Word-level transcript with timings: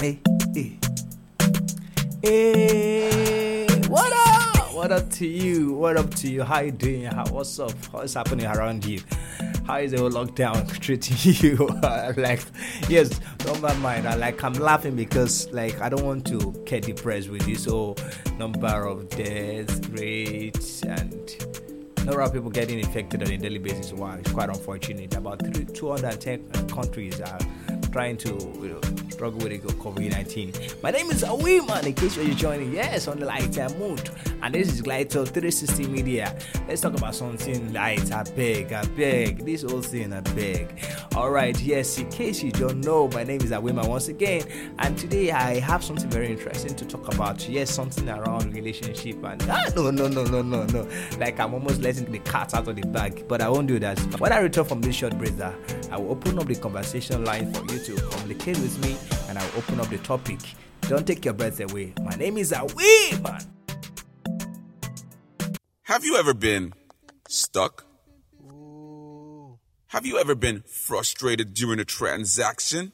Hey, 0.00 0.18
hey. 0.54 0.78
Hey, 2.22 3.66
what 3.86 4.10
up? 4.10 4.72
What 4.72 4.92
up 4.92 5.10
to 5.10 5.26
you? 5.26 5.74
What 5.74 5.98
up 5.98 6.14
to 6.14 6.30
you? 6.30 6.42
How 6.42 6.60
you 6.60 6.70
doing? 6.70 7.02
How, 7.04 7.26
what's 7.26 7.58
up? 7.58 7.72
What's 7.92 8.14
happening 8.14 8.46
around 8.46 8.86
you? 8.86 9.02
How 9.66 9.76
is 9.76 9.90
the 9.92 9.98
whole 9.98 10.08
lockdown 10.08 10.66
treating 10.80 11.18
you? 11.44 11.66
like, 12.16 12.40
yes, 12.88 13.20
don't 13.40 13.60
mind. 13.80 14.08
I 14.08 14.14
like 14.14 14.42
I'm 14.42 14.54
laughing 14.54 14.96
because 14.96 15.50
like 15.52 15.78
I 15.82 15.90
don't 15.90 16.06
want 16.06 16.26
to 16.28 16.50
get 16.64 16.84
depressed 16.84 17.28
with 17.28 17.44
this 17.44 17.66
whole 17.66 17.98
number 18.38 18.86
of 18.86 19.06
death 19.10 19.86
rates 19.90 20.82
and 20.82 21.30
number 22.06 22.22
of 22.22 22.32
people 22.32 22.48
getting 22.48 22.78
infected 22.78 23.22
on 23.22 23.30
a 23.30 23.36
daily 23.36 23.58
basis. 23.58 23.92
Wow, 23.92 24.14
it's 24.14 24.32
quite 24.32 24.48
unfortunate. 24.48 25.14
About 25.14 25.44
three, 25.44 25.66
210 25.66 26.68
countries 26.68 27.20
are 27.20 27.38
trying 27.90 28.16
to 28.18 28.28
you 28.60 28.68
know, 28.68 28.80
struggle 29.10 29.40
with 29.40 29.62
COVID 29.78 30.10
19. 30.10 30.52
My 30.82 30.90
name 30.90 31.10
is 31.10 31.22
Awiman, 31.22 31.84
in 31.84 31.94
case 31.94 32.16
you're 32.16 32.34
joining. 32.34 32.72
Yes, 32.72 33.08
on 33.08 33.18
the 33.18 33.26
lighter 33.26 33.68
mood. 33.78 34.10
And 34.42 34.54
this 34.54 34.72
is 34.72 34.80
Glito 34.80 35.26
360 35.26 35.88
Media. 35.88 36.34
Let's 36.66 36.80
talk 36.80 36.96
about 36.96 37.14
something 37.14 37.72
light. 37.72 38.10
I 38.12 38.22
beg, 38.22 38.72
I 38.72 38.84
beg. 38.86 39.44
This 39.44 39.62
whole 39.62 39.82
thing, 39.82 40.12
I 40.12 40.20
beg. 40.20 40.68
Alright, 41.14 41.60
yes, 41.60 41.98
in 41.98 42.08
case 42.10 42.42
you 42.42 42.50
don't 42.50 42.80
know, 42.82 43.08
my 43.08 43.24
name 43.24 43.42
is 43.42 43.50
Awiman 43.50 43.88
once 43.88 44.08
again. 44.08 44.44
And 44.78 44.96
today 44.96 45.30
I 45.32 45.60
have 45.60 45.84
something 45.84 46.08
very 46.08 46.30
interesting 46.30 46.74
to 46.76 46.84
talk 46.86 47.12
about. 47.12 47.46
Yes, 47.48 47.70
something 47.70 48.08
around 48.08 48.54
relationship. 48.54 49.22
And 49.24 49.42
ah, 49.50 49.64
no, 49.76 49.90
no, 49.90 50.08
no, 50.08 50.24
no, 50.24 50.40
no, 50.40 50.64
no. 50.64 50.88
Like 51.18 51.38
I'm 51.38 51.52
almost 51.52 51.82
letting 51.82 52.10
the 52.10 52.20
cat 52.20 52.54
out 52.54 52.68
of 52.68 52.76
the 52.76 52.86
bag, 52.88 53.26
but 53.28 53.42
I 53.42 53.48
won't 53.48 53.66
do 53.66 53.78
that. 53.80 53.98
When 54.18 54.32
I 54.32 54.38
return 54.38 54.64
from 54.64 54.80
this 54.80 54.96
short 54.96 55.18
breather, 55.18 55.54
I 55.90 55.98
will 55.98 56.12
open 56.12 56.38
up 56.38 56.46
the 56.46 56.54
conversation 56.54 57.24
line 57.24 57.52
for 57.52 57.60
you 57.72 57.79
to 57.84 57.94
communicate 57.96 58.58
with 58.58 58.78
me 58.84 58.96
and 59.28 59.38
I'll 59.38 59.58
open 59.58 59.80
up 59.80 59.88
the 59.88 59.98
topic. 59.98 60.38
Don't 60.82 61.06
take 61.06 61.24
your 61.24 61.34
breath 61.34 61.60
away. 61.60 61.92
My 62.02 62.14
name 62.16 62.36
is 62.38 62.52
Away 62.52 63.12
Man. 63.22 63.40
Have 65.82 66.04
you 66.04 66.16
ever 66.16 66.34
been 66.34 66.72
stuck? 67.28 67.86
Have 69.88 70.06
you 70.06 70.18
ever 70.18 70.34
been 70.34 70.62
frustrated 70.66 71.54
during 71.54 71.80
a 71.80 71.84
transaction? 71.84 72.92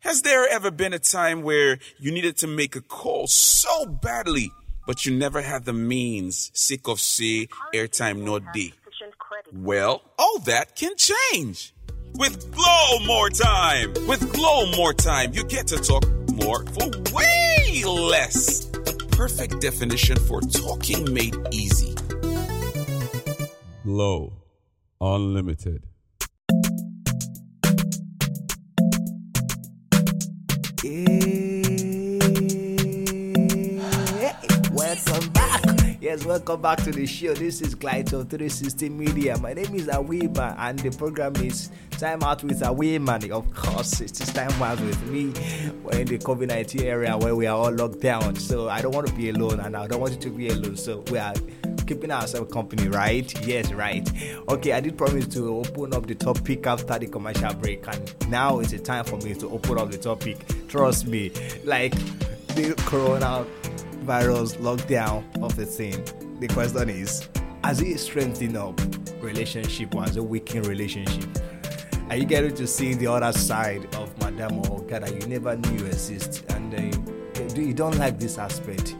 Has 0.00 0.22
there 0.22 0.48
ever 0.48 0.70
been 0.70 0.92
a 0.92 1.00
time 1.00 1.42
where 1.42 1.78
you 1.98 2.12
needed 2.12 2.36
to 2.38 2.46
make 2.46 2.76
a 2.76 2.80
call 2.80 3.26
so 3.26 3.84
badly, 3.84 4.52
but 4.86 5.04
you 5.04 5.16
never 5.16 5.42
had 5.42 5.64
the 5.64 5.72
means, 5.72 6.52
sick 6.54 6.86
of 6.86 7.00
say, 7.00 7.48
airtime 7.74 8.18
no 8.18 8.38
D? 8.38 8.74
Well, 9.52 10.02
all 10.18 10.38
that 10.40 10.76
can 10.76 10.92
change. 10.96 11.74
With 12.18 12.52
Glow 12.52 12.98
More 13.06 13.30
Time! 13.30 13.94
With 14.08 14.32
Glow 14.32 14.68
More 14.72 14.92
Time, 14.92 15.32
you 15.34 15.44
get 15.44 15.68
to 15.68 15.76
talk 15.76 16.04
more 16.32 16.64
for 16.64 16.90
way 17.14 17.84
less. 17.84 18.64
The 18.64 19.06
perfect 19.12 19.60
definition 19.60 20.18
for 20.18 20.40
talking 20.40 21.14
made 21.14 21.36
easy. 21.52 21.94
Glow 23.84 24.32
Unlimited. 25.00 25.84
Welcome 30.82 31.47
Yes, 36.08 36.24
welcome 36.24 36.62
back 36.62 36.78
to 36.84 36.90
the 36.90 37.04
show. 37.04 37.34
This 37.34 37.60
is 37.60 37.74
Glito 37.74 38.26
360 38.26 38.88
Media. 38.88 39.36
My 39.36 39.52
name 39.52 39.74
is 39.74 39.88
Awiba, 39.88 40.54
and 40.56 40.78
the 40.78 40.90
program 40.96 41.36
is 41.36 41.70
Time 41.90 42.22
Out 42.22 42.42
with 42.42 42.62
Awiman. 42.62 43.30
Of 43.30 43.52
course, 43.52 44.00
it 44.00 44.18
is 44.18 44.32
Time 44.32 44.50
Out 44.62 44.80
with 44.80 45.02
me. 45.10 45.34
We're 45.82 45.98
in 45.98 46.06
the 46.06 46.16
COVID 46.16 46.48
19 46.48 46.80
area 46.80 47.14
where 47.14 47.36
we 47.36 47.44
are 47.44 47.54
all 47.54 47.70
locked 47.70 48.00
down. 48.00 48.36
So 48.36 48.70
I 48.70 48.80
don't 48.80 48.94
want 48.94 49.06
to 49.08 49.12
be 49.12 49.28
alone, 49.28 49.60
and 49.60 49.76
I 49.76 49.86
don't 49.86 50.00
want 50.00 50.14
you 50.14 50.18
to 50.20 50.30
be 50.30 50.48
alone. 50.48 50.78
So 50.78 51.04
we 51.10 51.18
are 51.18 51.34
keeping 51.86 52.10
ourselves 52.10 52.50
company, 52.50 52.88
right? 52.88 53.46
Yes, 53.46 53.70
right. 53.72 54.10
Okay, 54.48 54.72
I 54.72 54.80
did 54.80 54.96
promise 54.96 55.26
to 55.34 55.58
open 55.58 55.92
up 55.92 56.06
the 56.06 56.14
topic 56.14 56.66
after 56.66 56.98
the 56.98 57.08
commercial 57.08 57.52
break, 57.52 57.86
and 57.86 58.30
now 58.30 58.60
it's 58.60 58.72
a 58.72 58.78
time 58.78 59.04
for 59.04 59.18
me 59.18 59.34
to 59.34 59.50
open 59.50 59.76
up 59.76 59.90
the 59.90 59.98
topic. 59.98 60.38
Trust 60.68 61.06
me, 61.06 61.32
like 61.64 61.92
the 62.54 62.74
corona 62.86 63.44
virus 64.08 64.54
lockdown 64.54 65.22
of 65.42 65.54
the 65.54 65.66
thing. 65.66 66.02
The 66.40 66.48
question 66.48 66.88
is, 66.88 67.28
has 67.62 67.82
it 67.82 67.98
strengthened 67.98 68.56
up 68.56 68.80
relationship 69.20 69.94
or 69.94 70.04
has 70.04 70.16
it 70.16 70.24
weakened 70.24 70.66
relationship? 70.66 71.28
Are 72.08 72.16
you 72.16 72.24
getting 72.24 72.54
to 72.54 72.66
see 72.66 72.94
the 72.94 73.06
other 73.06 73.38
side 73.38 73.94
of 73.96 74.18
Madame 74.18 74.60
or 74.60 74.80
that 74.88 75.12
you 75.12 75.28
never 75.28 75.56
knew 75.56 75.84
exist 75.84 76.42
and 76.48 76.74
uh, 76.74 77.54
you, 77.54 77.74
don't 77.74 77.98
like 77.98 78.18
this 78.18 78.38
aspect? 78.38 78.96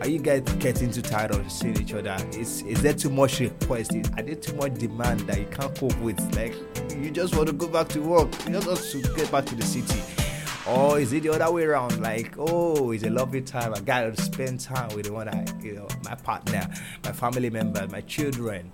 Are 0.00 0.08
you 0.08 0.18
guys 0.18 0.40
getting 0.58 0.90
too 0.90 1.02
tired 1.02 1.30
of 1.30 1.48
seeing 1.48 1.80
each 1.80 1.94
other? 1.94 2.16
Is 2.32 2.62
is 2.62 2.82
there 2.82 2.92
too 2.92 3.10
much 3.10 3.38
request? 3.38 3.92
Are 4.16 4.22
there 4.24 4.34
too 4.34 4.56
much 4.56 4.74
demand 4.74 5.20
that 5.28 5.38
you 5.38 5.46
can't 5.46 5.72
cope 5.76 5.96
with? 6.00 6.18
Like 6.34 6.56
you 7.00 7.12
just 7.12 7.36
want 7.36 7.46
to 7.46 7.52
go 7.52 7.68
back 7.68 7.86
to 7.90 8.00
work, 8.00 8.32
you 8.48 8.54
just 8.54 8.66
want 8.66 9.06
to 9.06 9.14
get 9.14 9.30
back 9.30 9.46
to 9.46 9.54
the 9.54 9.62
city. 9.62 10.23
Or 10.66 10.98
is 10.98 11.12
it 11.12 11.24
the 11.24 11.30
other 11.30 11.52
way 11.52 11.64
around? 11.64 12.00
Like, 12.00 12.34
oh, 12.38 12.92
it's 12.92 13.04
a 13.04 13.10
lovely 13.10 13.42
time. 13.42 13.74
I 13.74 13.80
gotta 13.80 14.18
spend 14.20 14.60
time 14.60 14.88
with 14.94 15.06
the 15.06 15.12
one 15.12 15.28
I, 15.28 15.44
you 15.62 15.74
know, 15.74 15.88
my 16.04 16.14
partner, 16.14 16.66
my 17.04 17.12
family 17.12 17.50
member, 17.50 17.86
my 17.88 18.00
children. 18.02 18.70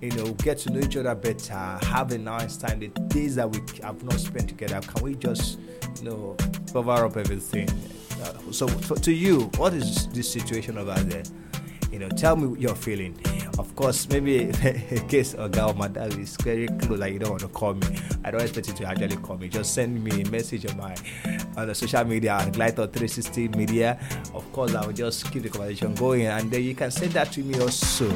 You 0.00 0.10
know, 0.10 0.32
get 0.34 0.58
to 0.58 0.70
know 0.70 0.80
each 0.80 0.96
other 0.96 1.14
better, 1.14 1.54
have 1.54 2.12
a 2.12 2.18
nice 2.18 2.56
time. 2.56 2.80
The 2.80 2.88
days 2.88 3.36
that 3.36 3.50
we 3.50 3.60
have 3.82 4.02
not 4.04 4.20
spent 4.20 4.48
together, 4.48 4.80
can 4.80 5.02
we 5.02 5.14
just, 5.14 5.58
you 5.98 6.10
know, 6.10 6.36
cover 6.72 7.06
up 7.06 7.16
everything? 7.16 7.68
Uh, 8.22 8.52
so, 8.52 8.66
so, 8.66 8.94
to 8.94 9.12
you, 9.12 9.42
what 9.56 9.74
is 9.74 10.08
the 10.08 10.22
situation 10.22 10.78
over 10.78 10.94
there? 11.04 11.22
You 11.92 11.98
know, 11.98 12.08
tell 12.08 12.36
me 12.36 12.46
what 12.46 12.58
you're 12.58 12.74
feeling. 12.74 13.14
Of 13.58 13.76
course, 13.76 14.08
maybe 14.08 14.44
in 14.90 15.08
case 15.08 15.34
a 15.34 15.46
girl, 15.46 15.74
my 15.74 15.88
dad 15.88 16.18
is 16.18 16.36
very 16.36 16.66
close, 16.66 16.98
like 16.98 17.12
you 17.12 17.18
don't 17.18 17.30
want 17.30 17.42
to 17.42 17.48
call 17.48 17.74
me. 17.74 17.86
I 18.24 18.30
don't 18.30 18.40
expect 18.40 18.68
you 18.68 18.74
to 18.74 18.86
actually 18.86 19.16
call 19.16 19.36
me. 19.36 19.48
Just 19.48 19.74
send 19.74 20.02
me 20.02 20.22
a 20.22 20.30
message 20.30 20.64
on 20.70 20.78
my 20.78 20.96
on 21.56 21.68
the 21.68 21.74
social 21.74 22.04
media 22.04 22.32
at 22.32 22.54
Glider 22.54 22.86
360 22.86 23.48
Media. 23.48 24.00
Of 24.32 24.50
course, 24.52 24.74
I 24.74 24.86
will 24.86 24.94
just 24.94 25.30
keep 25.30 25.42
the 25.42 25.50
conversation 25.50 25.94
going, 25.94 26.26
and 26.26 26.50
then 26.50 26.62
you 26.62 26.74
can 26.74 26.90
send 26.90 27.12
that 27.12 27.30
to 27.32 27.40
me 27.42 27.60
also 27.60 28.10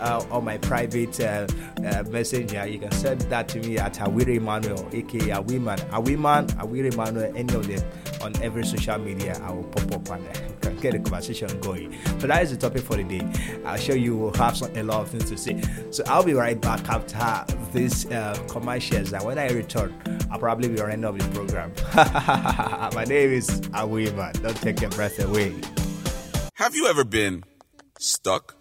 uh, 0.00 0.24
on 0.30 0.44
my 0.44 0.58
private 0.58 1.20
uh, 1.20 1.46
uh, 1.84 2.02
messenger. 2.08 2.66
You 2.66 2.78
can 2.78 2.92
send 2.92 3.20
that 3.22 3.48
to 3.48 3.60
me 3.60 3.78
at 3.78 3.94
Awiri 3.94 4.36
Emmanuel, 4.36 4.88
aka 4.92 5.20
Awiman, 5.20 5.78
Awiman, 5.90 6.48
Awiri 6.56 6.92
Emmanuel, 6.92 7.32
any 7.36 7.54
of 7.54 7.66
them 7.66 7.82
on 8.22 8.40
every 8.42 8.64
social 8.64 8.98
media. 8.98 9.38
I 9.42 9.52
will 9.52 9.64
pop 9.64 9.92
up 9.92 10.10
and 10.10 10.26
uh, 10.26 10.70
get 10.80 10.92
the 10.92 10.98
conversation 10.98 11.60
going. 11.60 11.96
So 12.18 12.26
that 12.26 12.42
is 12.42 12.50
the 12.50 12.56
topic 12.56 12.82
for 12.82 12.96
the 12.96 13.04
day. 13.04 13.62
I'm 13.64 13.78
sure 13.78 13.96
you 13.96 14.16
will 14.16 14.34
have 14.34 14.56
some, 14.56 14.74
a 14.76 14.82
lot 14.82 15.02
of 15.02 15.08
things 15.10 15.28
to 15.30 15.36
say. 15.36 15.60
So 15.90 16.02
I'll 16.06 16.24
be 16.24 16.34
right 16.34 16.60
back 16.60 16.88
after 16.88 17.54
these 17.72 18.06
uh, 18.06 18.34
commercials, 18.48 19.12
and 19.12 19.24
when 19.24 19.38
I 19.38 19.48
return, 19.48 19.94
I'll 20.30 20.38
probably 20.38 20.68
be 20.68 20.80
running 20.80 21.04
up 21.04 21.18
the 21.18 21.28
program. 21.28 21.72
My 22.94 23.04
name 23.04 23.30
is 23.30 23.60
Awiman. 23.60 24.42
Don't 24.42 24.56
take 24.56 24.80
your 24.80 24.90
breath 24.90 25.18
away. 25.18 25.54
Have 26.54 26.74
you 26.74 26.86
ever 26.88 27.04
been 27.04 27.44
stuck? 27.98 28.59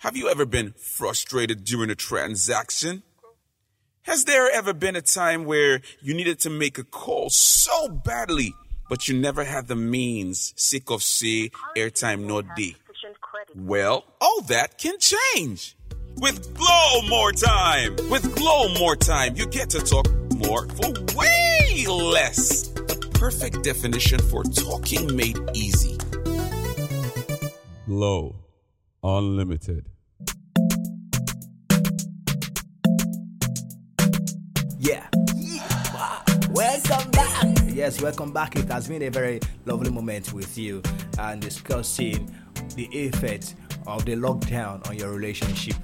Have 0.00 0.16
you 0.16 0.30
ever 0.30 0.46
been 0.46 0.72
frustrated 0.78 1.62
during 1.62 1.90
a 1.90 1.94
transaction? 1.94 3.02
Has 4.04 4.24
there 4.24 4.50
ever 4.50 4.72
been 4.72 4.96
a 4.96 5.02
time 5.02 5.44
where 5.44 5.82
you 6.00 6.14
needed 6.14 6.40
to 6.40 6.48
make 6.48 6.78
a 6.78 6.84
call 6.84 7.28
so 7.28 7.86
badly, 7.86 8.54
but 8.88 9.08
you 9.08 9.20
never 9.20 9.44
had 9.44 9.68
the 9.68 9.76
means, 9.76 10.54
sick 10.56 10.90
of 10.90 11.02
say, 11.02 11.50
airtime 11.76 12.20
no 12.20 12.40
D? 12.40 12.76
Well, 13.54 14.06
all 14.22 14.40
that 14.48 14.78
can 14.78 14.94
change. 14.98 15.76
With 16.16 16.54
Glow 16.54 17.02
More 17.06 17.32
Time! 17.32 17.96
With 18.08 18.34
Glow 18.34 18.72
More 18.78 18.96
Time, 18.96 19.36
you 19.36 19.46
get 19.48 19.68
to 19.68 19.80
talk 19.80 20.10
more 20.34 20.66
for 20.66 20.92
way 21.14 21.84
less. 21.86 22.68
The 22.68 23.10
perfect 23.12 23.62
definition 23.62 24.18
for 24.18 24.44
talking 24.44 25.14
made 25.14 25.38
easy. 25.52 25.98
Glow 27.84 28.34
Unlimited. 29.02 29.86
Yeah. 34.78 35.06
Welcome 36.50 37.10
back. 37.10 37.46
Yes, 37.68 38.02
welcome 38.02 38.32
back. 38.32 38.56
It 38.56 38.68
has 38.68 38.88
been 38.88 39.02
a 39.02 39.08
very 39.08 39.40
lovely 39.64 39.90
moment 39.90 40.34
with 40.34 40.58
you 40.58 40.82
and 41.18 41.40
discussing 41.40 42.30
the 42.74 42.86
effect 42.86 43.54
of 43.86 44.04
the 44.04 44.16
lockdown 44.16 44.86
on 44.88 44.98
your 44.98 45.12
relationship. 45.12 45.76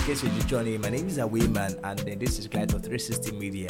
In 0.00 0.06
case 0.06 0.22
you're 0.22 0.32
joining, 0.44 0.80
my 0.80 0.88
name 0.88 1.08
is 1.08 1.18
Awiman, 1.18 1.78
and 1.84 1.98
then 1.98 2.18
this 2.18 2.38
is 2.38 2.48
Glide 2.48 2.70
360 2.70 3.32
Media. 3.32 3.68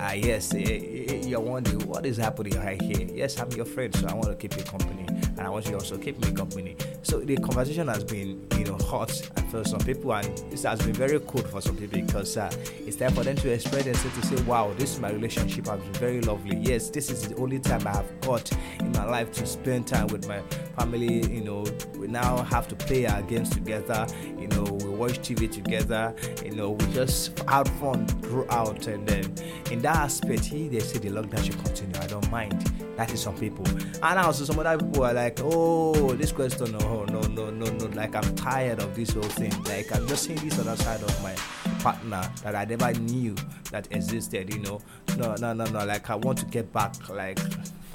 Uh, 0.00 0.12
yes, 0.16 0.54
uh, 0.54 0.58
you're 0.58 1.40
wondering 1.40 1.86
what 1.86 2.06
is 2.06 2.16
happening 2.16 2.58
right 2.58 2.80
here. 2.80 3.06
Yes, 3.12 3.38
I'm 3.38 3.50
your 3.52 3.66
friend, 3.66 3.94
so 3.94 4.06
I 4.06 4.14
want 4.14 4.28
to 4.28 4.34
keep 4.34 4.56
you 4.56 4.64
company. 4.64 5.04
and 5.38 5.46
I 5.46 5.50
want 5.50 5.68
you 5.68 5.74
also 5.74 5.96
keep 5.96 6.18
me 6.24 6.32
company. 6.32 6.76
So 7.02 7.20
the 7.20 7.36
conversation 7.36 7.86
has 7.88 8.02
been, 8.02 8.46
you 8.56 8.64
know, 8.64 8.76
hot 8.78 9.10
for 9.50 9.64
some 9.64 9.80
people, 9.80 10.12
and 10.12 10.26
this 10.50 10.64
has 10.64 10.80
been 10.80 10.94
very 10.94 11.20
cool 11.20 11.42
for 11.42 11.60
some 11.60 11.76
people 11.76 12.00
because 12.00 12.36
uh, 12.36 12.50
it's 12.86 12.96
time 12.96 13.12
for 13.12 13.22
them 13.22 13.36
to 13.36 13.52
express 13.52 13.84
themselves 13.84 14.20
to 14.20 14.26
say, 14.26 14.42
"Wow, 14.44 14.74
this 14.76 14.94
is 14.94 15.00
my 15.00 15.10
relationship 15.10 15.66
has 15.68 15.80
been 15.80 15.92
very 15.94 16.20
lovely." 16.22 16.56
Yes, 16.56 16.90
this 16.90 17.08
is 17.10 17.28
the 17.28 17.36
only 17.36 17.60
time 17.60 17.86
I 17.86 17.96
have 17.96 18.20
got 18.20 18.50
in 18.80 18.92
my 18.92 19.04
life 19.04 19.32
to 19.32 19.46
spend 19.46 19.86
time 19.86 20.08
with 20.08 20.26
my 20.26 20.40
family. 20.76 21.26
You 21.26 21.44
know, 21.44 21.64
we 21.96 22.08
now 22.08 22.42
have 22.42 22.68
to 22.68 22.76
play 22.76 23.06
our 23.06 23.22
games 23.22 23.50
together. 23.50 24.06
You 24.38 24.48
know, 24.48 24.64
watch 24.98 25.18
TV 25.20 25.50
together. 25.50 26.14
You 26.44 26.52
know, 26.52 26.72
we 26.72 26.86
just 26.92 27.38
had 27.40 27.68
fun 27.80 28.06
throughout, 28.06 28.86
and 28.86 29.06
then 29.06 29.34
in 29.70 29.80
that 29.82 29.96
aspect, 29.96 30.44
he 30.44 30.68
they 30.68 30.80
say 30.80 30.98
the 30.98 31.10
lockdown 31.10 31.44
should 31.44 31.62
continue. 31.64 31.98
I 32.00 32.06
don't 32.06 32.30
mind. 32.30 32.60
That 32.96 33.12
is 33.12 33.22
some 33.22 33.36
people, 33.36 33.64
and 33.68 34.18
also 34.18 34.44
some 34.44 34.58
other 34.58 34.84
people 34.84 35.04
are 35.04 35.14
like, 35.14 35.38
"Oh, 35.42 36.14
this 36.14 36.32
question, 36.32 36.72
no, 36.72 37.04
no, 37.04 37.20
no, 37.20 37.50
no, 37.50 37.66
no." 37.66 37.86
Like 37.94 38.16
I'm 38.16 38.34
tired 38.34 38.80
of 38.80 38.94
this 38.94 39.10
whole 39.10 39.22
thing. 39.22 39.52
Like 39.64 39.94
I'm 39.94 40.06
just 40.08 40.24
seeing 40.24 40.38
this 40.38 40.58
other 40.58 40.76
side 40.76 41.02
of 41.02 41.22
my 41.22 41.34
partner 41.78 42.28
that 42.42 42.56
I 42.56 42.64
never 42.64 42.92
knew 42.98 43.36
that 43.70 43.86
existed. 43.92 44.52
You 44.52 44.60
know, 44.60 44.80
no, 45.16 45.36
no, 45.36 45.52
no, 45.52 45.64
no. 45.66 45.84
Like 45.84 46.10
I 46.10 46.16
want 46.16 46.38
to 46.38 46.46
get 46.46 46.72
back. 46.72 47.08
Like 47.08 47.38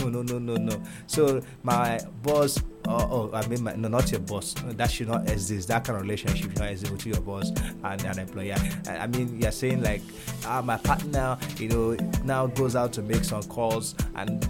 no, 0.09 0.21
no, 0.21 0.39
no, 0.39 0.39
no, 0.39 0.55
no. 0.55 0.83
So 1.07 1.41
my 1.63 1.99
boss. 2.21 2.61
Oh, 2.85 3.29
oh, 3.31 3.33
I 3.33 3.47
mean, 3.47 3.63
my, 3.63 3.75
no, 3.75 3.87
not 3.87 4.11
your 4.11 4.19
boss. 4.19 4.53
That 4.61 4.91
should 4.91 5.07
not 5.07 5.29
exist. 5.29 5.69
That 5.69 5.85
kind 5.85 5.95
of 5.95 6.01
relationship 6.01 6.51
should 6.51 6.59
not 6.59 6.69
exist 6.69 6.91
between 6.91 7.13
your 7.13 7.23
boss 7.23 7.49
and 7.83 8.03
an 8.03 8.19
employer. 8.19 8.55
I, 8.87 8.97
I 8.97 9.07
mean, 9.07 9.39
you're 9.39 9.53
saying 9.53 9.81
like, 9.81 10.01
ah, 10.45 10.61
my 10.61 10.75
partner, 10.75 11.37
you 11.57 11.69
know, 11.69 11.93
now 12.25 12.47
goes 12.47 12.75
out 12.75 12.91
to 12.93 13.01
make 13.01 13.23
some 13.23 13.43
calls 13.43 13.95
and 14.15 14.45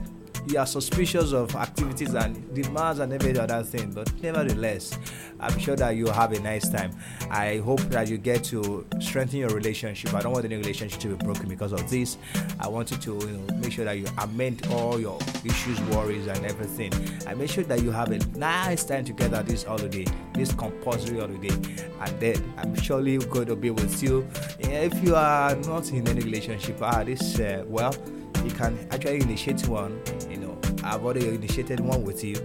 you 0.48 0.60
are 0.60 0.66
suspicious 0.66 1.31
of 1.31 1.56
activities 1.56 2.13
and 2.13 2.54
demands 2.54 3.00
and 3.00 3.13
every 3.13 3.38
other 3.38 3.63
thing, 3.63 3.92
but 3.92 4.12
nevertheless, 4.22 4.98
I'm 5.40 5.57
sure 5.60 5.75
that 5.75 5.95
you'll 5.95 6.13
have 6.13 6.31
a 6.31 6.40
nice 6.40 6.68
time. 6.69 6.92
I 7.30 7.57
hope 7.57 7.81
that 7.81 8.07
you 8.07 8.18
get 8.18 8.44
to 8.45 8.86
strengthen 9.00 9.40
your 9.40 9.50
relationship. 9.50 10.13
I 10.13 10.22
don't 10.22 10.34
want 10.34 10.45
any 10.45 10.56
relationship 10.56 11.00
to 11.01 11.16
be 11.16 11.24
broken 11.24 11.48
because 11.50 11.72
of 11.72 11.90
this. 11.90 12.18
I 12.60 12.68
want 12.68 12.92
you 12.92 12.98
to 12.98 13.13
you 13.25 13.31
know, 13.31 13.56
make 13.56 13.72
sure 13.72 13.86
that 13.86 13.98
you 13.98 14.06
amend 14.19 14.68
all 14.72 15.00
your 15.00 15.19
issues, 15.44 15.80
worries, 15.81 16.28
and 16.28 16.46
everything. 16.46 16.92
I 17.28 17.34
make 17.34 17.50
sure 17.50 17.63
that 17.63 17.81
you 17.81 17.92
have 17.92 18.12
a 18.12 18.19
nice 18.38 18.84
time 18.84 19.06
together 19.06 19.44
this 19.44 19.63
holiday, 19.63 20.06
this 20.34 20.54
compulsory 20.54 21.19
holiday, 21.19 21.54
and 22.01 22.19
then 22.19 22.54
I'm 22.57 22.75
surely 22.75 23.18
going 23.18 23.48
to 23.48 23.56
be 23.56 23.69
with 23.69 24.01
you. 24.04 24.28
If 24.60 25.04
you 25.04 25.16
are 25.16 25.56
not 25.56 25.92
in 25.92 26.07
any 26.07 26.22
relationship, 26.22 26.78
ah, 26.81 27.04
this 27.04 27.39
uh, 27.39 27.63
well 27.68 27.96
you 28.44 28.51
can 28.51 28.78
actually 28.92 29.22
initiate 29.22 29.68
one. 29.68 30.01
You 30.30 30.38
know, 30.38 30.57
I've 30.84 31.04
already 31.04 31.28
initiated 31.30 31.80
one 31.80 32.04
with 32.04 32.24
you. 32.24 32.36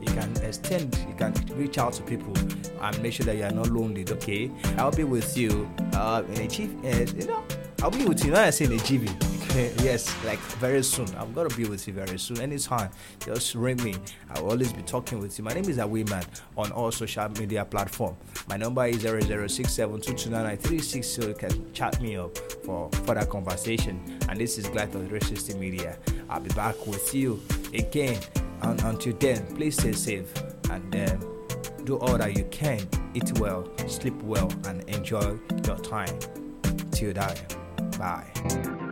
You 0.00 0.06
can 0.14 0.36
extend, 0.42 0.96
you 1.08 1.14
can 1.14 1.34
reach 1.56 1.78
out 1.78 1.92
to 1.94 2.02
people 2.02 2.32
and 2.80 3.02
make 3.02 3.12
sure 3.12 3.26
that 3.26 3.36
you 3.36 3.44
are 3.44 3.50
not 3.50 3.68
lonely. 3.68 4.04
Okay, 4.08 4.50
I'll 4.76 4.92
be 4.92 5.04
with 5.04 5.36
you 5.36 5.68
uh, 5.94 6.22
in 6.28 6.40
a 6.42 6.48
chief, 6.48 6.70
uh, 6.84 6.88
you 7.16 7.26
know, 7.26 7.42
I'll 7.82 7.90
be 7.90 8.04
with 8.04 8.24
you. 8.24 8.30
Not 8.32 8.44
I 8.44 8.50
say 8.50 8.64
in 8.64 8.72
a 8.72 8.76
GB. 8.76 9.38
yes, 9.82 10.12
like 10.24 10.38
very 10.60 10.82
soon. 10.82 11.06
I'm 11.16 11.32
gonna 11.32 11.48
be 11.50 11.64
with 11.64 11.86
you 11.86 11.94
very 11.94 12.18
soon. 12.18 12.40
Anytime, 12.40 12.90
just 13.24 13.54
ring 13.54 13.80
me. 13.82 13.94
I'll 14.30 14.50
always 14.50 14.72
be 14.72 14.82
talking 14.82 15.20
with 15.20 15.38
you. 15.38 15.44
My 15.44 15.52
name 15.52 15.68
is 15.68 15.78
Awiman 15.78 16.26
on 16.56 16.72
all 16.72 16.90
social 16.90 17.28
media 17.30 17.64
platform. 17.64 18.16
My 18.48 18.56
number 18.56 18.84
is 18.86 19.04
0067229936 19.04 21.04
so 21.04 21.28
you 21.28 21.34
can 21.34 21.72
chat 21.72 22.02
me 22.02 22.16
up 22.16 22.36
for 22.64 22.90
further 23.06 23.24
conversation. 23.24 24.18
And 24.28 24.40
this 24.40 24.58
is 24.58 24.66
Glide 24.68 24.96
on 24.96 25.06
360 25.08 25.54
Media. 25.54 25.96
I'll 26.28 26.40
be 26.40 26.50
back 26.50 26.84
with 26.86 27.14
you 27.14 27.40
again. 27.74 28.20
And 28.62 28.82
until 28.82 29.12
then, 29.14 29.46
please 29.54 29.76
stay 29.76 29.92
safe 29.92 30.32
and 30.70 31.10
um, 31.10 31.20
do 31.84 31.96
all 31.98 32.18
that 32.18 32.36
you 32.36 32.42
can. 32.50 32.80
Eat 33.14 33.38
well, 33.38 33.70
sleep 33.86 34.20
well, 34.22 34.50
and 34.66 34.82
enjoy 34.90 35.38
your 35.64 35.78
time. 35.78 36.18
Till 36.90 37.12
then, 37.12 37.36
bye. 37.98 38.87